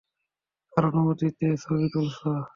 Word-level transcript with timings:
কার 0.73 0.83
অনুমতিতে 0.89 1.45
ছবি 1.63 1.85
তুলছো? 1.93 2.29